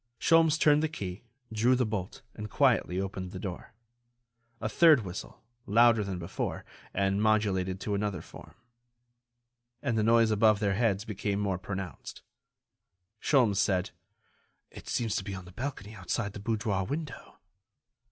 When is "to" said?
7.81-7.93, 15.17-15.23